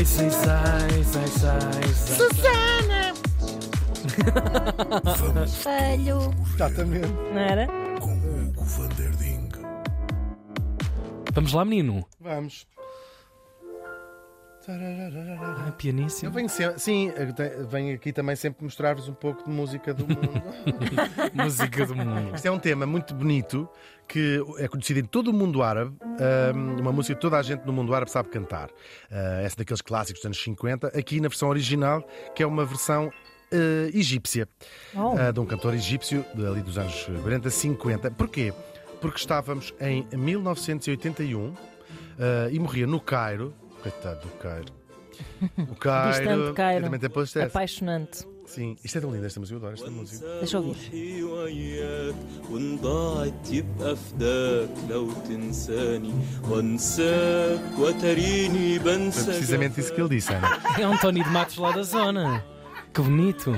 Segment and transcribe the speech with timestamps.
[0.00, 2.16] Sai, sai, sai, sai, sai, sai.
[2.16, 3.12] Susana!
[5.44, 6.34] Espelho.
[6.54, 7.12] Exatamente.
[7.32, 7.66] Não era?
[8.00, 9.50] com Hugo van der Ding.
[11.34, 12.06] Vamos lá, menino.
[12.18, 12.66] Vamos.
[14.72, 16.30] Ah, Eu pianíssimo.
[16.32, 17.12] venho sempre, sim,
[17.58, 20.42] eu venho aqui também sempre mostrar-vos um pouco de música do mundo.
[21.34, 22.34] Música do mundo.
[22.34, 23.68] Isto é um tema muito bonito
[24.06, 25.96] que é conhecido em todo o mundo árabe.
[26.80, 28.70] uma música que toda a gente no mundo árabe sabe cantar.
[29.42, 30.88] Essa daqueles clássicos dos anos 50.
[30.88, 32.02] Aqui na versão original,
[32.34, 33.10] que é uma versão
[33.52, 34.48] ah, egípcia,
[34.94, 35.14] Oh.
[35.18, 38.10] ah, de um cantor egípcio ali dos anos 40, 50.
[38.12, 38.52] Porquê?
[39.00, 41.54] Porque estávamos em 1981
[42.18, 43.52] ah, e morria no Cairo.
[43.81, 44.73] Coitado do Cairo.
[45.57, 46.11] O Cairo.
[46.17, 46.83] Distante Cairo.
[46.85, 47.47] Também tem posto essa.
[47.47, 48.27] Apaixonante.
[48.45, 50.25] Sim, isto é tão lindo esta música, eu adoro esta música.
[50.39, 50.75] Deixa eu ouvir.
[50.75, 52.15] روحي وياك
[52.51, 56.13] وان ضاعت يبقى فداك لو تنساني
[56.49, 60.59] وانساك وتريني Foi بنسى precisamente isso que ele disse, Ana.
[60.79, 62.43] É um Tony de Matos lá da zona.
[62.93, 63.51] Que bonito.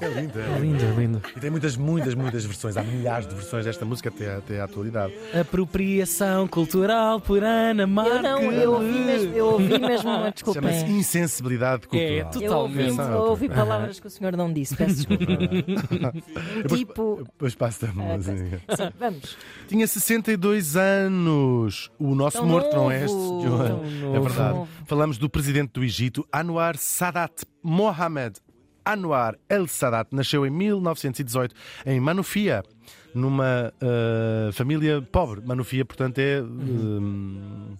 [0.00, 1.22] É lindo, É lindo, é lindo.
[1.36, 2.76] E tem muitas, muitas, muitas versões.
[2.76, 5.12] Há milhares de versões desta música até, até à atualidade.
[5.38, 8.22] Apropriação cultural por Ana Eu Marques.
[8.22, 10.62] não, eu ouvi mesmo, eu ouvi mesmo, mas desculpem.
[10.62, 12.30] Chama-se insensibilidade É, cultural.
[12.32, 13.12] tu- Eu ouvi, Totalmente.
[13.14, 15.24] eu ouvi palavras que o senhor não disse, peço desculpa.
[16.62, 17.22] Depois- tipo.
[17.24, 18.60] Depois passa a Ah, música.
[18.76, 19.36] Sim, vamos.
[19.68, 21.90] Tinha 62 anos.
[21.98, 23.40] O nosso Tão morto, não é este, novo.
[23.42, 23.66] senhor?
[23.68, 24.22] Tão É novo.
[24.28, 24.54] verdade.
[24.58, 24.68] Novo.
[24.86, 28.36] Falamos do presidente do Egito, Anwar Sadat Mohamed.
[28.84, 31.54] Anwar El Sadat nasceu em 1918
[31.86, 32.62] em Manufia,
[33.14, 35.40] numa ah, família pobre.
[35.44, 36.40] Manufia, portanto, é.
[36.40, 37.76] hum,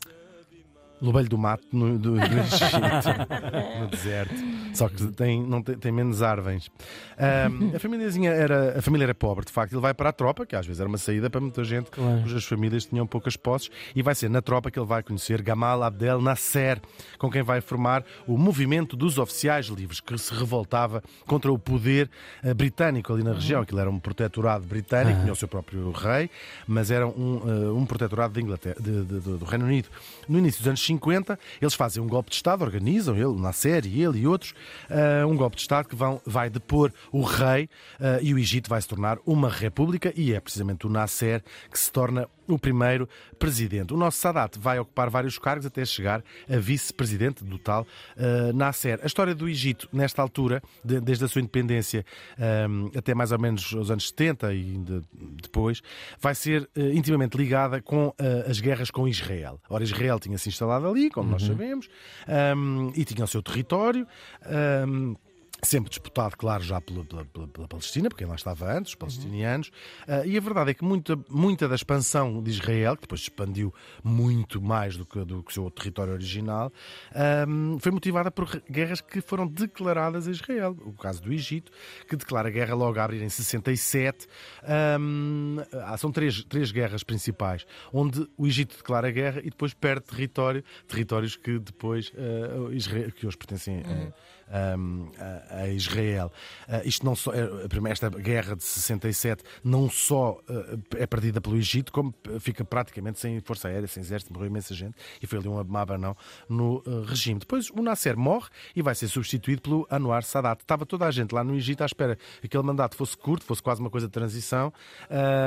[1.03, 4.35] Lobelho do mato no, do, do Egito, no deserto.
[4.75, 6.71] Só que tem, não tem, tem menos árvores.
[7.19, 9.73] Ahm, a, famíliazinha era, a família era pobre, de facto.
[9.73, 12.23] Ele vai para a tropa, que às vezes era uma saída para muita gente Claro.
[12.23, 15.83] cujas famílias tinham poucas posses, e vai ser na tropa que ele vai conhecer Gamal
[15.83, 16.81] Abdel Nasser,
[17.19, 22.09] com quem vai formar o movimento dos oficiais livres, que se revoltava contra o poder
[22.43, 23.63] eh, britânico ali na região.
[23.63, 26.31] Aquilo era um protetorado britânico, tinha o seu próprio rei,
[26.67, 29.89] mas era um, eh, um protetorado de Inglaterra, de- de- do Reino Unido.
[30.29, 34.03] No início dos anos 50, eles fazem um golpe de Estado, organizam, ele, Nasser e
[34.03, 34.55] ele e outros,
[34.89, 37.69] eh, um golpe de Estado que vão, vai depor o rei
[38.01, 41.79] eh, e o Egito vai se tornar uma república e é precisamente o Nasser que
[41.79, 43.93] se torna o primeiro presidente.
[43.95, 48.99] O nosso Sadat vai ocupar vários cargos até chegar a vice-presidente do tal eh, Nasser.
[49.03, 52.05] A história do Egito, nesta altura, de- desde a sua independência
[52.39, 55.03] ehm, até mais ou menos os anos 70 e ainda
[55.43, 55.81] depois,
[56.21, 59.61] vai ser eh, intimamente ligada com eh, as guerras com Israel.
[59.69, 61.89] Ora, Israel tinha-se instalado ali, como nós sabemos,
[62.29, 64.07] ehm, e tinha o seu território.
[64.47, 65.15] ehm,
[65.63, 69.71] Sempre disputado, claro, já pela, pela- pela- Palestina, porque lá estava antes, os palestinianos.
[70.09, 73.29] Ah, e a verdade é que muita, muita da expansão de Israel, que depois se
[73.29, 73.73] expandiu
[74.03, 76.73] muito mais do que, do que o seu território original,
[77.15, 80.77] ahm, foi motivada por guerras que foram declaradas a Israel.
[80.85, 81.71] O caso do Egito,
[82.09, 84.27] que declara guerra logo a abrir em 67.
[84.65, 90.07] Ahm, ah, são três, três guerras principais, onde o Egito declara guerra e depois perde
[90.07, 95.09] território, territórios que depois ah, Israel, que hoje pertencem a, um,
[95.51, 96.33] a- Israel.
[96.69, 97.49] Uh, isto não só, é-
[97.91, 103.41] esta guerra de 67 não só uh, é perdida pelo Egito, como fica praticamente sem
[103.41, 106.17] força aérea, sem exército, morreu imensa gente e foi ali um abanão
[106.49, 107.41] no uh, regime.
[107.41, 110.63] Depois o Nasser morre e vai ser substituído pelo Anwar Sadat.
[110.63, 113.63] Estava toda a gente lá no Egito à espera que aquele mandato fosse curto, fosse
[113.63, 114.73] quase uma coisa de transição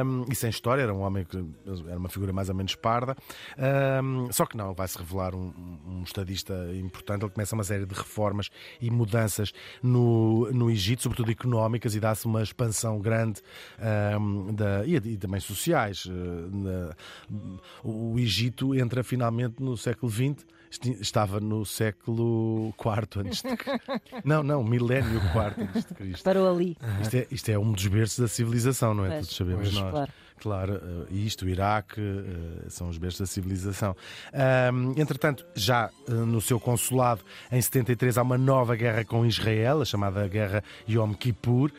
[0.05, 1.37] um, e sem história, era um homem que
[1.87, 3.15] era uma figura mais ou menos parda.
[4.03, 5.53] Um, só que não, vai se revelar um,
[5.85, 7.23] um estadista importante.
[7.23, 8.49] Ele começa uma série de reformas
[8.81, 9.92] e mudanças no,
[10.51, 13.41] no Egito, sobretudo económicas, e dá-se uma expansão grande
[13.79, 16.05] ahm, da, e, e também sociais.
[16.07, 16.11] eh,
[16.51, 16.95] na-
[17.83, 20.45] o Egito entra finalmente no século XX.
[20.99, 23.49] Estava no século IV antes de
[24.25, 26.23] Não, não, milénio IV antes de Cristo.
[26.23, 26.75] Parou ali.
[27.01, 29.09] Isto é, isto é um dos berços da civilização, não é?
[29.09, 29.91] Pois, Todos sabemos pois, nós.
[29.91, 30.11] claro.
[30.43, 33.95] Claro, eh, isto, o Iraque, eh, são os berços da civilização.
[34.97, 39.85] Entretanto, já eh, no seu consulado, em 73, há uma nova guerra com Israel, a
[39.85, 41.71] chamada Guerra Yom Kippur,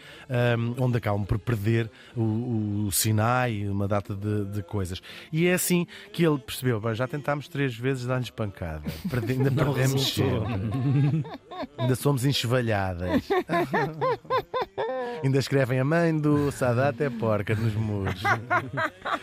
[0.78, 5.02] onde acabam por perder o, Sinai, uma data de, de coisas.
[5.30, 8.84] E é assim que ele percebeu: "Bem, já tentámos três vezes dar-lhes pancada,
[9.28, 11.22] ainda perdemos sempre.
[11.76, 13.28] ainda somos enxovalhadas.
[15.22, 18.22] Ainda escrevem a mãe do Sadat é porca nos muros.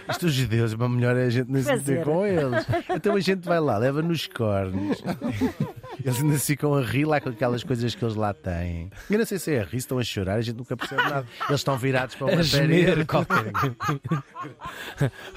[0.09, 2.65] Isto os judeus, mas melhor é a gente não se meter com eles.
[2.89, 5.03] Então a gente vai lá, leva nos cornos.
[6.05, 8.89] Eles ainda ficam a rir lá com aquelas coisas que eles lá têm.
[9.09, 11.25] Eu não sei se é a rir, estão a chorar, a gente nunca percebe nada.
[11.47, 13.05] Eles estão virados para uma parede.
[13.05, 13.51] qualquer.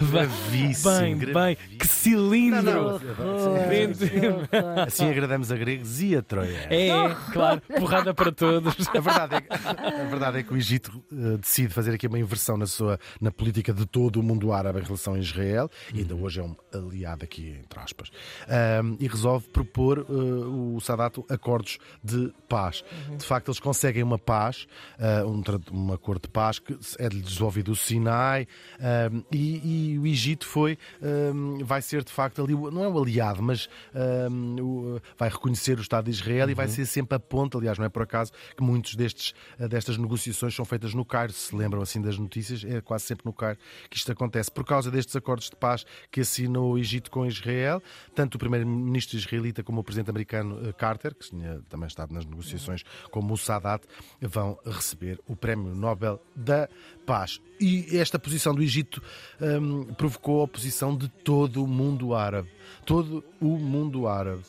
[0.01, 1.79] Gravíssimo, Bem, bem, gravíssimo.
[1.79, 2.63] que cilindro!
[2.63, 3.69] Não, não.
[3.69, 4.11] Vende-
[4.87, 6.67] Assim agradamos a gregos e a Troia.
[6.71, 6.91] É,
[7.33, 8.75] claro, porrada para todos.
[8.89, 12.19] A verdade, é que, a verdade é que o Egito eh, decide fazer aqui uma
[12.19, 15.99] inversão na, sua, na política de todo o mundo árabe em relação a Israel, e
[16.01, 18.11] ainda hoje é um aliado aqui, entre aspas,
[18.49, 20.13] Ahm, e resolve propor eh,
[20.55, 22.85] o Sadat acordos de paz.
[23.17, 24.67] De facto, eles conseguem uma paz,
[24.99, 25.43] ah, um,
[25.73, 28.47] um acordo de paz que é desenvolvido o Sinai,
[28.81, 33.03] ahm, e, e o Egito foi, ahm, vai ser de facto ali, não é o
[33.03, 37.21] aliado, mas ahm, o- vai reconhecer o Estado de Israel e vai ser sempre a
[37.21, 41.05] ponta, aliás, não é por acaso que muitos destes, eh, destas negociações são feitas no
[41.05, 43.59] Cairo, se lembram assim das notícias, é quase sempre no Cairo
[43.91, 44.51] que isto acontece.
[44.51, 47.83] Por causa destes acordos de paz que assinou o Egito com Israel,
[48.15, 50.44] tanto o primeiro-ministro israelita como o presidente americano
[50.77, 53.85] Carter, que tinha também estado nas negociações, como o Sadat,
[54.21, 56.69] vão receber o Prémio Nobel da
[57.07, 57.41] Paz.
[57.61, 59.03] E esta posição do Egito
[59.41, 62.49] hum, provocou a oposição de todo o mundo árabe.
[62.85, 64.43] Todo o mundo árabe.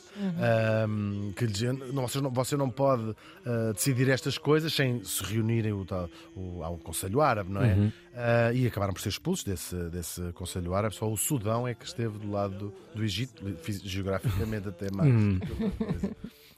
[0.88, 3.14] Hum, que lhe dizia, não, vocês não- você não pode
[3.44, 5.86] ah, decidir estas coisas sem se reunirem o,
[6.34, 7.74] o- ao Conselho Árabe, não é?
[8.16, 10.94] Ah, e acabaram por ser expulsos desse, desse Conselho Árabe.
[10.94, 13.44] Só o Sudão é que esteve do lado do, do Egito,
[13.84, 15.12] geograficamente até mais.
[15.12, 16.16] do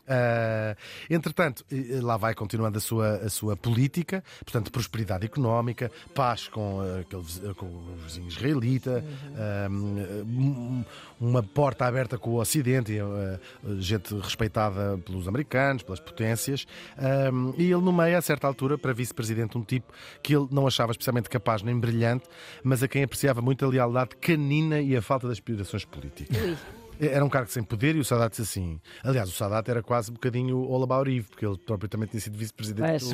[0.09, 0.77] Ah,
[1.11, 1.65] entretanto,
[2.03, 6.81] lá vai continuando a sua, a sua política, portanto, prosperidade económica, paz com,
[7.23, 9.05] viz- com o vizinho israelita,
[9.37, 10.85] ah, um,
[11.21, 13.39] uma porta aberta com o Ocidente, ah,
[13.79, 16.67] gente respeitada pelos americanos, pelas potências,
[17.57, 21.29] e ele nomeia, a certa altura, para vice-presidente, um tipo que ele não achava especialmente
[21.29, 22.25] capaz nem brilhante,
[22.63, 26.59] mas a quem apreciava muito a lealdade canina e a falta de aspirações políticas.
[27.01, 28.81] Era um cargo sem poder e o Sadat disse assim.
[29.05, 32.21] Aliás, o Sadat era quase um bocadinho all about Eve, porque ele próprio também tinha
[32.21, 33.05] sido vice-presidente.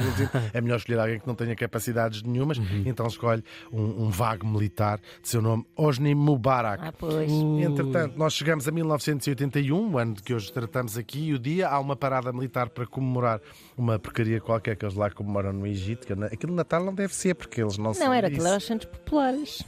[0.53, 3.43] É melhor escolher alguém que não tenha capacidades nenhumas, então escolhe
[3.73, 6.83] um, um vago militar de seu nome, Osni Mubarak.
[6.87, 7.31] Ah, pois.
[7.31, 11.69] Entretanto, nós chegamos a 1981, o ano de que hoje tratamos aqui, e o dia
[11.69, 13.41] há uma parada militar para comemorar
[13.77, 16.07] uma porcaria qualquer que eles lá comemoram no Egito.
[16.07, 18.35] que Aquilo Natal não deve ser, porque eles não Não, são era isso.
[18.37, 19.63] aquilo, era os centros populares.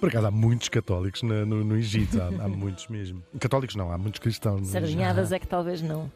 [0.00, 3.22] Por acaso há muitos católicos na- no, no Egito, há, há muitos mesmo.
[3.44, 4.68] Católicos não, há muitos cristãos.
[4.68, 6.10] Sardinhadas é que talvez não.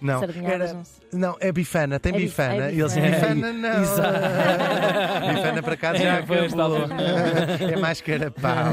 [0.00, 2.66] Não, Sardinhadas era- não é bifana, tem É bif- bifana.
[2.70, 3.34] é E eles bifana.
[3.34, 3.80] bifana não.
[5.34, 6.52] bifana para cá já É, talvez
[7.72, 8.72] É mais carapau.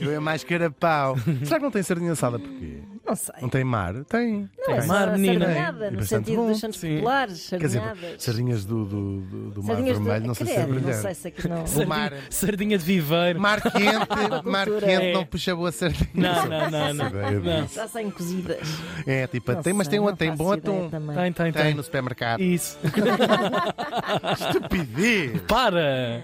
[0.00, 1.16] Eu é mais carapau.
[1.44, 2.71] Será que não tem sardinha assada porquê?
[3.12, 3.34] Não sei.
[3.42, 3.92] Não tem mar?
[4.04, 4.48] Tem.
[4.58, 4.80] Não é Tem.
[4.80, 5.44] só Mar, a menina.
[5.44, 6.46] sardinhada, É no sentido bom.
[6.48, 6.94] dos santos Sim.
[6.94, 8.22] populares, Quer dizer, sardinhadas.
[8.22, 10.86] sardinhas do, do, do, do mar Sardinhas de- vermelho, não sei se é brilhante.
[10.86, 11.64] Não sei se aqui não.
[11.64, 13.38] O mar, Sardinha de viveiro.
[13.40, 13.76] mar quente,
[14.48, 15.12] mar quente É.
[15.12, 16.08] não puxa boa sardinha.
[16.14, 17.06] Não, não, não, não.
[17.08, 17.62] Ideia não.
[17.64, 17.74] disso.
[17.74, 18.66] Já saem cozidas.
[19.06, 20.88] É, tipo, Não tem, mas tem, um- não tem bom atum.
[20.88, 21.74] Tem, tem, Tem tem.
[21.74, 22.40] no supermercado.
[22.40, 22.78] Isso.
[24.40, 25.40] Estupidez!
[25.42, 26.22] Para!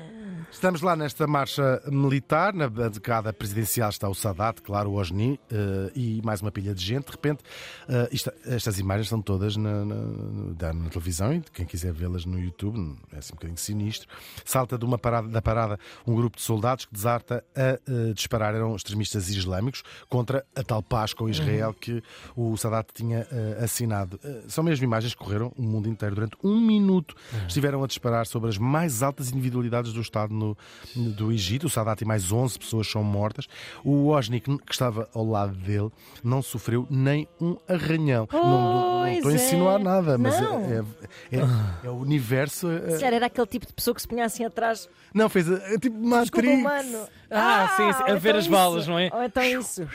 [0.50, 5.92] Estamos lá nesta marcha militar, na bancada presidencial está o Sadat, claro, o Osni eh,
[5.94, 7.04] e mais uma pilha de gente.
[7.04, 7.44] De repente,
[7.88, 12.40] eh, isto- estas imagens estão todas na, na- na televisão e quem quiser vê-las no
[12.40, 14.08] YouTube, é assim um bocadinho sinistro.
[14.44, 18.54] Salta de uma parada, da parada um grupo de soldados que desarta a eh, disparar,
[18.54, 22.02] eram extremistas islâmicos, contra a tal paz com Israel que
[22.34, 23.26] o Sadat tinha
[23.62, 24.18] assinado.
[24.48, 27.14] São mesmo imagens que correram o mundo inteiro durante um minuto.
[27.46, 30.56] Estiveram a disparar sobre as mais altas individualidades do Estado no,
[30.96, 31.66] do Egito.
[31.66, 33.46] O Sadat e mais 11 pessoas são mortas.
[33.84, 35.90] O Osni, que estava ao lado dele,
[36.24, 38.26] não sofreu nem um arranhão.
[38.32, 39.84] não, não- não estou a Pois insinuar é.
[39.84, 40.60] nada, mas é, Não.
[40.64, 40.84] é-
[41.32, 42.70] é- é o universo.
[42.70, 44.88] é- calhar era aquele tipo de pessoa que se punha assim atrás.
[45.12, 46.48] não, fez é tipo Matrix.
[46.60, 47.08] humano.
[47.30, 48.90] Ah, sim, sim, a ou ver então as balas, isso.
[48.90, 49.10] não é?
[49.12, 49.86] Ou então isso.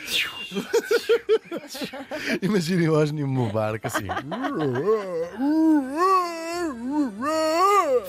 [2.42, 4.08] Imaginem o Osni Mubarak assim.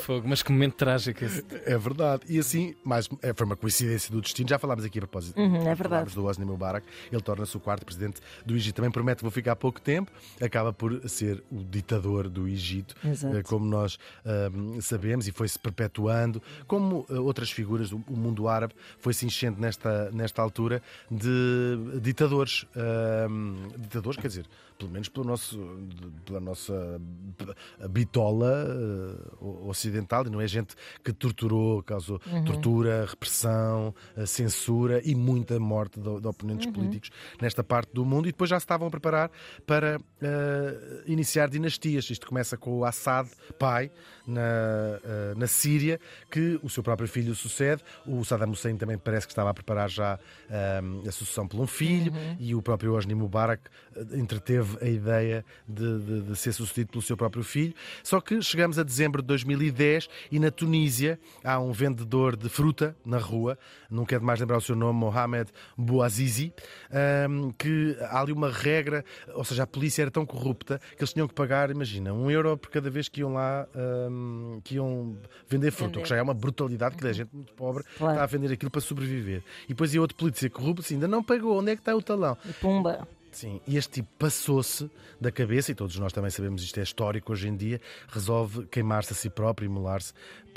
[0.02, 1.44] Fogo, mas que momento trágico esse.
[1.64, 2.22] É verdade.
[2.28, 4.48] E assim, mais, é, foi uma coincidência do destino.
[4.48, 5.38] Já falámos aqui a propósito.
[5.40, 5.88] Uhum, é verdade.
[5.88, 6.86] falámos do Osni Mubarak.
[7.10, 8.76] Ele torna-se o quarto presidente do Egito.
[8.76, 10.10] Também promete que vou ficar há pouco tempo.
[10.42, 13.36] Acaba por ser o ditador do Egito, Exato.
[13.36, 16.42] eh, como nós ahm, sabemos, e foi-se perpetuando.
[16.66, 18.74] Como eh, outras figuras do mundo árabe
[19.14, 22.66] foi-se enchendo nesta, nesta altura de ditadores.
[22.76, 24.46] ahm, ditadores, quer dizer,
[24.78, 25.58] pelo menos pelo nosso,
[26.24, 27.00] pela nossa
[27.90, 28.66] bitola,
[29.40, 35.58] uh, ocidental e não é gente que torturou, causou tortura, repressão, uh, censura e muita
[35.58, 38.28] morte de, de oponentes políticos nesta parte do mundo.
[38.28, 39.30] E depois já se estavam a preparar
[39.66, 42.08] para uh, iniciar dinastias.
[42.10, 43.28] Isto começa com o Assad,
[43.58, 43.90] pai,
[44.26, 46.00] na, uh, na Síria,
[46.30, 47.82] que o seu próprio filho sucede.
[48.06, 50.18] O Saddam Hussein também parece que estava a preparar já
[50.82, 53.62] um, a sucessão por um filho e o próprio Hosni Mubarak
[53.96, 54.16] uh,
[54.64, 57.74] entreteve a ideia de, de, de ser sucedido pelo seu próprio filho.
[58.02, 62.96] Só que chegamos a dezembro de 2010 e na Tunísia há um vendedor de fruta
[63.04, 63.58] na rua,
[63.90, 66.52] não quero mais lembrar o seu nome, Mohamed Bouazizi,
[67.30, 69.04] um, que há ali uma regra,
[69.34, 72.56] ou seja, a polícia era tão corrupta que eles tinham que pagar, imagina, um euro
[72.56, 73.66] por cada vez que iam lá
[74.10, 75.16] um, que iam
[75.48, 78.14] vender fruta, o que já é uma brutalidade, que é gente muito pobre Claro.
[78.14, 79.42] está a vender aquilo para sobreviver.
[79.64, 82.02] E depois ia outro polícia corrupto, assim, ainda não pagou, onde é que está o
[82.02, 82.36] talão?
[82.48, 83.06] E pumba.
[83.34, 84.88] Sim, e este tipo passou-se
[85.20, 89.12] da cabeça, e todos nós também sabemos isto é histórico hoje em dia, resolve queimar-se
[89.12, 90.12] a si próprio, imolar-se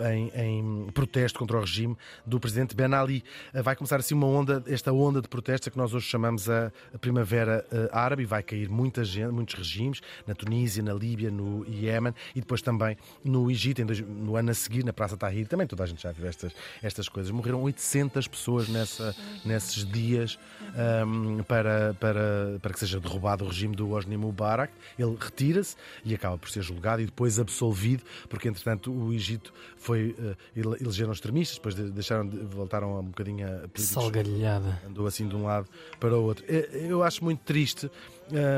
[0.06, 3.24] em, em protesto contra o regime do presidente Ben Ali.
[3.54, 6.72] Eh, Vai começar assim uma onda, esta onda de protestos que nós hoje chamamos a
[7.01, 11.66] Primavera eh, Árabe, e vai cair muita gente, muitos regimes, na Tunísia, na Líbia, no
[11.68, 15.66] Iémen, e depois também no Egito, dois- no ano a seguir, na Praça Tahrir, também
[15.68, 17.32] toda a gente já viu estas, estas coisas.
[17.32, 20.38] Morreram 800 pessoas nessa, nesses dias
[20.75, 24.72] ahm, para, para, para que seja derrubado o regime do Hosni Mubarak.
[24.98, 25.75] Ele retira-se
[26.06, 29.87] e acaba por ser julgado e depois absolvido, porque entretanto o Egito foi.
[29.96, 34.82] Eh, ele- elegeram extremistas, depois de- deixaram de, voltaram a um bocadinho a políticos Salgalhada.
[34.88, 35.67] andou assim de um lado
[36.00, 36.44] para o outro.
[36.48, 37.89] Eh, Eu acho muito triste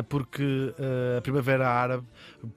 [0.07, 2.05] porque eh, a Primavera Árabe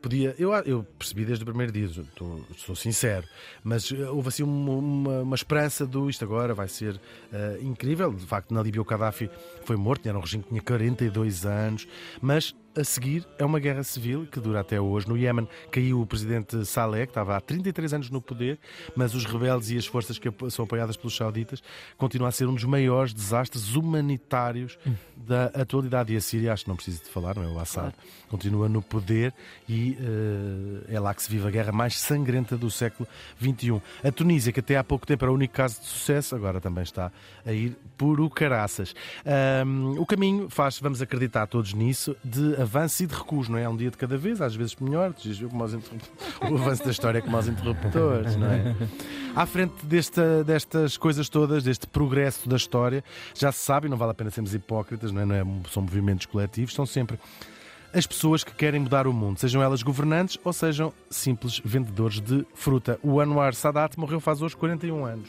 [0.00, 0.34] podia.
[0.38, 3.26] Eu, eu percebi desde o primeiro dia, estou, sou sincero,
[3.62, 7.00] mas eh, houve assim uma, uma, uma esperança do isto agora vai ser
[7.32, 8.12] eh, incrível.
[8.12, 9.30] De facto, na Líbia o Gaddafi
[9.64, 11.86] foi morto, era um regime que tinha 42 anos,
[12.20, 12.54] mas.
[12.74, 15.06] A seguir é uma guerra civil que dura até hoje.
[15.06, 18.58] No Iémen caiu o presidente Saleh, que estava há 33 anos no poder,
[18.96, 21.62] mas os rebeldes e as forças que são apoiadas pelos sauditas
[21.98, 24.78] continuam a ser um dos maiores desastres humanitários
[25.14, 26.14] da atualidade.
[26.14, 27.48] E a Síria, acho que não preciso de falar, não é?
[27.48, 27.92] O Assad
[28.32, 29.34] continua no poder
[29.68, 33.06] e eh, é lá que se vive a guerra mais sangrenta do século
[33.38, 33.82] XXI.
[34.02, 36.82] A Tunísia, que até há pouco tempo era o único caso de sucesso, agora também
[36.82, 37.12] está
[37.44, 38.94] a ir por o caraças.
[39.26, 43.68] Ahm, o caminho faz, vamos acreditar todos nisso, de avanço e de recuo, não é?
[43.68, 45.14] Um dia de cada vez, às vezes melhor,
[45.50, 45.74] como aos
[46.50, 48.74] o avanço da história é como aos interruptores, não é?
[49.34, 53.04] À frente desta, destas coisas todas, deste progresso da história,
[53.34, 55.24] já se sabe, e não vale a pena sermos hipócritas, não é?
[55.24, 55.44] Não é?
[55.70, 57.18] São movimentos coletivos, são sempre
[57.92, 62.46] as pessoas que querem mudar o mundo, sejam elas governantes ou sejam simples vendedores de
[62.54, 62.98] fruta.
[63.02, 65.28] O Anwar Sadat morreu faz hoje 41 anos.